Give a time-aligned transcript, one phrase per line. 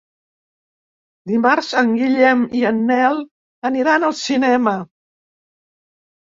[1.31, 3.21] Dimarts en Guillem i en Nel
[3.73, 4.77] aniran al cinema.